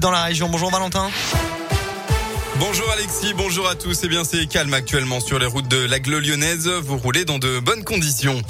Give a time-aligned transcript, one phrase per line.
[0.00, 0.48] dans la région.
[0.48, 1.10] Bonjour Valentin.
[2.64, 3.98] Bonjour Alexis, bonjour à tous.
[4.04, 6.68] Eh bien, c'est calme actuellement sur les routes de l'Aglo lyonnaise.
[6.68, 8.40] Vous roulez dans de bonnes conditions.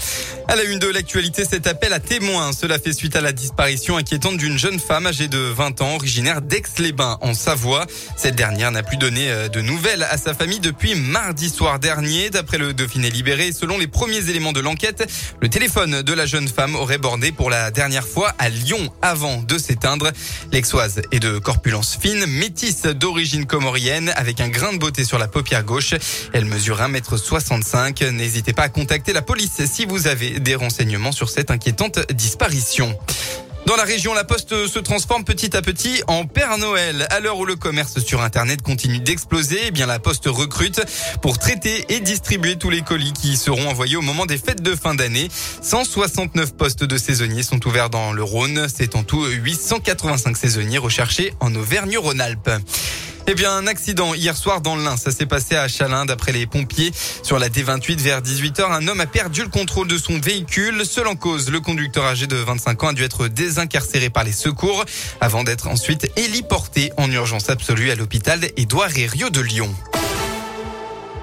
[0.48, 2.52] À la une de l'actualité, cet appel à témoins.
[2.52, 6.42] Cela fait suite à la disparition inquiétante d'une jeune femme âgée de 20 ans, originaire
[6.42, 7.86] d'Aix-les-Bains, en Savoie.
[8.18, 12.28] Cette dernière n'a plus donné euh, de nouvelles à sa famille depuis mardi soir dernier.
[12.28, 15.10] D'après le Dauphiné libéré, selon les premiers éléments de l'enquête,
[15.40, 19.40] le téléphone de la jeune femme aurait bordé pour la dernière fois à Lyon avant
[19.40, 20.10] de s'éteindre.
[20.52, 25.28] L'exoise est de corpulence fine, métisse d'origine comorienne avec un grain de beauté sur la
[25.28, 25.94] paupière gauche.
[26.32, 28.08] Elle mesure 1m65.
[28.10, 32.96] N'hésitez pas à contacter la police si vous avez des renseignements sur cette inquiétante disparition.
[33.66, 37.06] Dans la région, la Poste se transforme petit à petit en Père Noël.
[37.10, 40.82] À l'heure où le commerce sur Internet continue d'exploser, eh bien la Poste recrute
[41.22, 44.74] pour traiter et distribuer tous les colis qui seront envoyés au moment des fêtes de
[44.74, 45.28] fin d'année.
[45.62, 48.66] 169 postes de saisonniers sont ouverts dans le Rhône.
[48.74, 52.50] C'est en tout 885 saisonniers recherchés en Auvergne-Rhône-Alpes.
[53.28, 54.96] Eh bien, un accident hier soir dans l'Ain.
[54.96, 56.92] Ça s'est passé à Chalin, d'après les pompiers.
[57.22, 60.84] Sur la D28 vers 18h, un homme a perdu le contrôle de son véhicule.
[60.84, 64.32] Seul en cause, le conducteur âgé de 25 ans a dû être désincarcéré par les
[64.32, 64.84] secours
[65.20, 69.72] avant d'être ensuite héliporté en urgence absolue à l'hôpital Édouard Herriot de Lyon.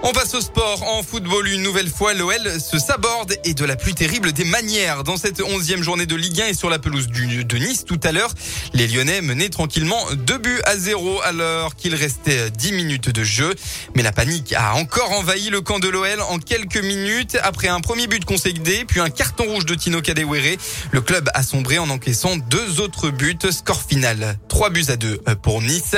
[0.01, 0.81] On passe au sport.
[0.83, 5.03] En football, une nouvelle fois, l'OL se saborde et de la plus terrible des manières.
[5.03, 8.13] Dans cette onzième journée de Ligue 1 et sur la pelouse de Nice tout à
[8.13, 8.33] l'heure,
[8.73, 13.53] les Lyonnais menaient tranquillement deux buts à zéro alors qu'il restait dix minutes de jeu.
[13.93, 17.37] Mais la panique a encore envahi le camp de l'OL en quelques minutes.
[17.43, 20.55] Après un premier but concédé, puis un carton rouge de Tino Kadewere,
[20.91, 23.37] le club a sombré en encaissant deux autres buts.
[23.51, 25.95] Score final, trois buts à deux pour Nice.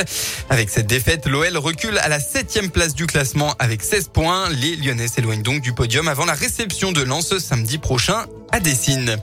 [0.49, 4.47] Avec cette défaite, l'OL recule à la septième place du classement avec 16 points.
[4.47, 9.17] Les Lyonnais s'éloignent donc du podium avant la réception de Lens samedi prochain à Dessine.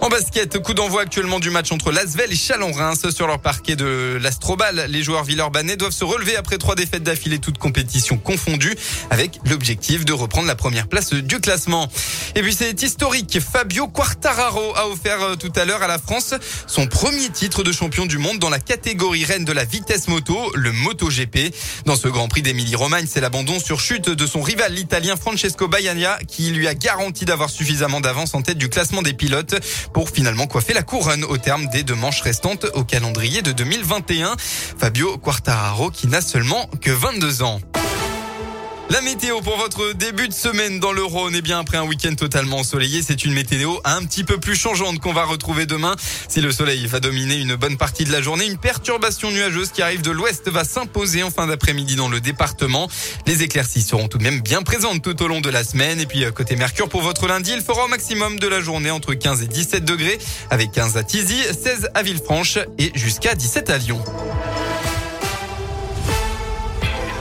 [0.00, 4.18] En basket, coup d'envoi actuellement du match entre Lasvel et Chalon-Reims sur leur parquet de
[4.20, 4.86] l'Astrobal.
[4.88, 8.74] Les joueurs villeurbanais doivent se relever après trois défaites d'affilée, toutes compétitions confondues,
[9.10, 11.88] avec l'objectif de reprendre la première place du classement.
[12.34, 13.38] Et puis c'est historique.
[13.40, 16.34] Fabio Quartararo a offert euh, tout à l'heure à la France
[16.66, 20.52] son premier titre de champion du monde dans la catégorie reine de la vitesse moto,
[20.54, 21.54] le MotoGP.
[21.86, 26.18] Dans ce Grand Prix d'Émilie-Romagne, c'est l'abandon sur chute de son rival, l'italien Francesco Bagnaia,
[26.28, 29.54] qui lui a garanti d'avoir suffisamment d'avance en tête du classement des pilotes
[29.92, 34.36] pour finalement coiffer la couronne au terme des deux manches restantes au calendrier de 2021.
[34.78, 37.60] Fabio Quartararo qui n'a seulement que 22 ans.
[38.94, 41.34] La météo pour votre début de semaine dans le Rhône.
[41.36, 45.00] Eh bien, après un week-end totalement ensoleillé, c'est une météo un petit peu plus changeante
[45.00, 45.96] qu'on va retrouver demain.
[46.28, 49.82] Si le soleil va dominer une bonne partie de la journée, une perturbation nuageuse qui
[49.82, 52.88] arrive de l'ouest va s'imposer en fin d'après-midi dans le département.
[53.26, 55.98] Les éclaircies seront tout de même bien présentes tout au long de la semaine.
[55.98, 58.92] Et puis, euh, côté Mercure, pour votre lundi, il fera au maximum de la journée
[58.92, 63.70] entre 15 et 17 degrés, avec 15 à Tizy, 16 à Villefranche et jusqu'à 17
[63.70, 64.00] à Lyon.